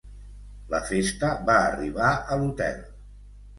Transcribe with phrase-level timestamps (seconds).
[0.73, 2.83] La festa va arribar a l'hotel.